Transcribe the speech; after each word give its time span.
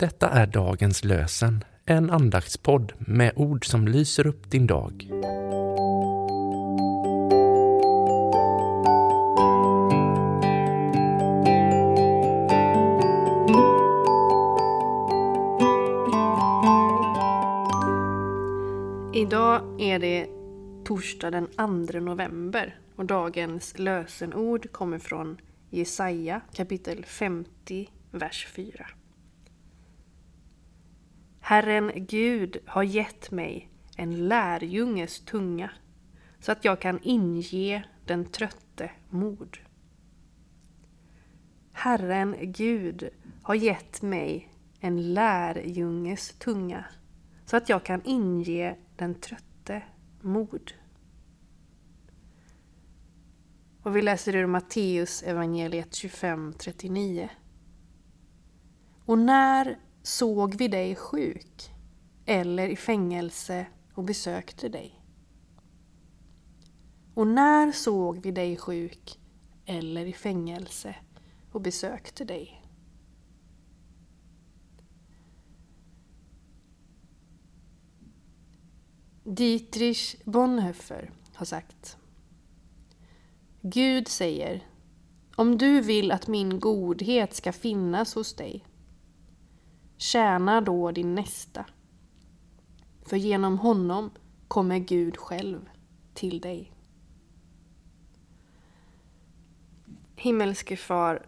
Detta 0.00 0.28
är 0.28 0.46
dagens 0.46 1.04
lösen, 1.04 1.64
en 1.84 2.10
andaktspodd 2.10 2.92
med 2.98 3.32
ord 3.36 3.66
som 3.66 3.88
lyser 3.88 4.26
upp 4.26 4.50
din 4.50 4.66
dag. 4.66 5.10
Idag 19.14 19.80
är 19.80 19.98
det 19.98 20.26
torsdag 20.84 21.30
den 21.30 21.46
2 21.46 22.00
november 22.00 22.78
och 22.96 23.04
dagens 23.04 23.78
lösenord 23.78 24.72
kommer 24.72 24.98
från 24.98 25.40
Jesaja 25.70 26.40
kapitel 26.52 27.04
50, 27.04 27.90
vers 28.10 28.48
4. 28.50 28.86
Herren 31.50 31.92
Gud 31.94 32.56
har 32.66 32.82
gett 32.82 33.30
mig 33.30 33.70
en 33.96 34.28
lärjunges 34.28 35.20
tunga 35.20 35.70
så 36.40 36.52
att 36.52 36.64
jag 36.64 36.80
kan 36.80 37.00
inge 37.02 37.84
den 38.04 38.24
trötte 38.24 38.90
mod. 39.08 39.58
Herren 41.72 42.36
Gud 42.40 43.08
har 43.42 43.54
gett 43.54 44.02
mig 44.02 44.48
en 44.80 45.14
lärjunges 45.14 46.32
tunga 46.38 46.84
så 47.44 47.56
att 47.56 47.68
jag 47.68 47.84
kan 47.84 48.02
inge 48.04 48.76
den 48.96 49.14
trötte 49.14 49.82
mod. 50.20 50.72
Och 53.82 53.96
vi 53.96 54.02
läser 54.02 54.36
ur 54.36 54.46
Matteus 54.46 55.22
evangeliet 55.22 55.90
25.39. 55.90 57.28
Och 59.04 59.18
när 59.18 59.78
såg 60.10 60.54
vi 60.54 60.68
dig 60.68 60.96
sjuk 60.96 61.70
eller 62.26 62.68
i 62.68 62.76
fängelse 62.76 63.66
och 63.94 64.04
besökte 64.04 64.68
dig? 64.68 65.00
Och 67.14 67.26
när 67.26 67.72
såg 67.72 68.22
vi 68.22 68.30
dig 68.30 68.56
sjuk 68.56 69.18
eller 69.66 70.06
i 70.06 70.12
fängelse 70.12 70.96
och 71.52 71.60
besökte 71.60 72.24
dig? 72.24 72.62
Dietrich 79.24 80.16
Bonhoeffer 80.24 81.10
har 81.34 81.46
sagt 81.46 81.96
Gud 83.60 84.08
säger 84.08 84.66
Om 85.36 85.58
du 85.58 85.80
vill 85.80 86.12
att 86.12 86.28
min 86.28 86.60
godhet 86.60 87.34
ska 87.34 87.52
finnas 87.52 88.14
hos 88.14 88.34
dig 88.34 88.64
Tjäna 90.00 90.60
då 90.60 90.90
din 90.90 91.14
nästa 91.14 91.64
För 93.02 93.16
genom 93.16 93.58
honom 93.58 94.10
kommer 94.48 94.78
Gud 94.78 95.16
själv 95.16 95.68
till 96.14 96.40
dig. 96.40 96.72
Himmelske 100.16 100.76
Far, 100.76 101.26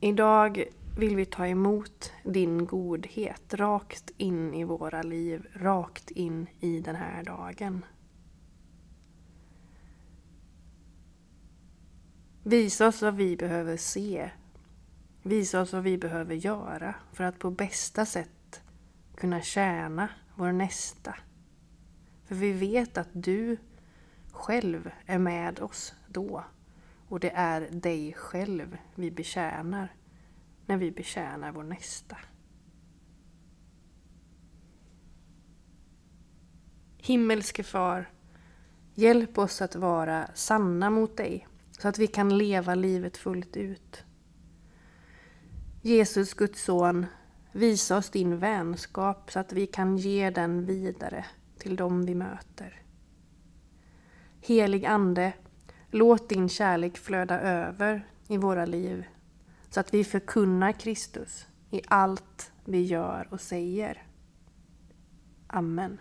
idag 0.00 0.64
vill 0.98 1.16
vi 1.16 1.24
ta 1.24 1.46
emot 1.46 2.12
din 2.24 2.66
godhet 2.66 3.54
rakt 3.54 4.10
in 4.16 4.54
i 4.54 4.64
våra 4.64 5.02
liv, 5.02 5.46
rakt 5.52 6.10
in 6.10 6.46
i 6.60 6.80
den 6.80 6.96
här 6.96 7.24
dagen. 7.24 7.84
Visa 12.42 12.86
oss 12.86 13.02
vad 13.02 13.14
vi 13.14 13.36
behöver 13.36 13.76
se. 13.76 14.30
Visa 15.22 15.60
oss 15.60 15.72
vad 15.72 15.82
vi 15.82 15.98
behöver 15.98 16.34
göra 16.34 16.94
för 17.12 17.24
att 17.24 17.38
på 17.38 17.50
bästa 17.50 18.06
sätt 18.06 18.62
kunna 19.16 19.42
tjäna 19.42 20.08
vår 20.34 20.52
nästa. 20.52 21.16
För 22.24 22.34
vi 22.34 22.52
vet 22.52 22.98
att 22.98 23.08
du 23.12 23.56
själv 24.30 24.90
är 25.06 25.18
med 25.18 25.60
oss 25.60 25.94
då. 26.08 26.44
Och 27.08 27.20
det 27.20 27.30
är 27.30 27.60
dig 27.70 28.12
själv 28.12 28.78
vi 28.94 29.10
betjänar 29.10 29.94
när 30.66 30.76
vi 30.76 30.90
betjänar 30.90 31.52
vår 31.52 31.62
nästa. 31.62 32.16
Himmelske 36.98 37.62
Far, 37.62 38.10
hjälp 38.94 39.38
oss 39.38 39.62
att 39.62 39.76
vara 39.76 40.30
sanna 40.34 40.90
mot 40.90 41.16
dig 41.16 41.48
så 41.70 41.88
att 41.88 41.98
vi 41.98 42.06
kan 42.06 42.38
leva 42.38 42.74
livet 42.74 43.16
fullt 43.16 43.56
ut. 43.56 44.04
Jesus, 45.82 46.34
Guds 46.34 46.62
son, 46.62 47.06
visa 47.52 47.96
oss 47.96 48.10
din 48.10 48.38
vänskap 48.38 49.32
så 49.32 49.38
att 49.38 49.52
vi 49.52 49.66
kan 49.66 49.96
ge 49.96 50.30
den 50.30 50.66
vidare 50.66 51.24
till 51.58 51.76
dem 51.76 52.06
vi 52.06 52.14
möter. 52.14 52.82
Helig 54.40 54.86
Ande, 54.86 55.32
låt 55.90 56.28
din 56.28 56.48
kärlek 56.48 56.98
flöda 56.98 57.40
över 57.40 58.06
i 58.28 58.36
våra 58.36 58.66
liv 58.66 59.04
så 59.70 59.80
att 59.80 59.94
vi 59.94 60.04
förkunnar 60.04 60.72
Kristus 60.72 61.46
i 61.70 61.80
allt 61.88 62.52
vi 62.64 62.82
gör 62.82 63.28
och 63.30 63.40
säger. 63.40 64.02
Amen. 65.46 66.00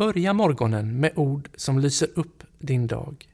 Börja 0.00 0.32
morgonen 0.32 1.00
med 1.00 1.12
ord 1.16 1.48
som 1.54 1.78
lyser 1.78 2.08
upp 2.14 2.42
din 2.58 2.86
dag. 2.86 3.28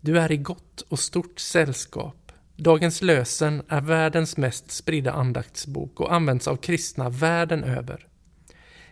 Du 0.00 0.18
är 0.18 0.32
i 0.32 0.36
gott 0.36 0.80
och 0.88 0.98
stort 0.98 1.40
sällskap. 1.40 2.32
Dagens 2.56 3.02
lösen 3.02 3.62
är 3.68 3.80
världens 3.80 4.36
mest 4.36 4.70
spridda 4.70 5.12
andaktsbok 5.12 6.00
och 6.00 6.14
används 6.14 6.48
av 6.48 6.56
kristna 6.56 7.08
världen 7.08 7.64
över. 7.64 8.06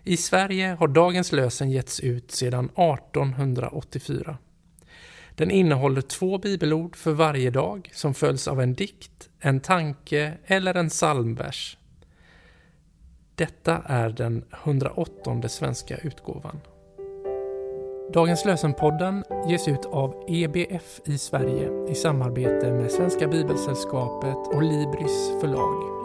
I 0.04 0.16
Sverige 0.16 0.76
har 0.78 0.88
Dagens 0.88 1.32
lösen 1.32 1.70
getts 1.70 2.00
ut 2.00 2.30
sedan 2.30 2.64
1884. 2.64 4.38
Den 5.34 5.50
innehåller 5.50 6.00
två 6.00 6.38
bibelord 6.38 6.96
för 6.96 7.12
varje 7.12 7.50
dag 7.50 7.90
som 7.92 8.14
följs 8.14 8.48
av 8.48 8.60
en 8.60 8.74
dikt, 8.74 9.28
en 9.40 9.60
tanke 9.60 10.38
eller 10.44 10.74
en 10.74 10.88
psalmvers. 10.88 11.76
Detta 13.40 13.82
är 13.86 14.08
den 14.08 14.44
108 14.64 15.48
svenska 15.48 15.96
utgåvan. 15.96 16.60
Dagens 18.12 18.44
lösenpodden 18.44 19.24
ges 19.48 19.68
ut 19.68 19.84
av 19.86 20.24
EBF 20.28 21.00
i 21.04 21.18
Sverige 21.18 21.90
i 21.90 21.94
samarbete 21.94 22.72
med 22.72 22.90
Svenska 22.90 23.28
Bibelsällskapet 23.28 24.36
och 24.36 24.62
Libris 24.62 25.40
förlag. 25.40 25.99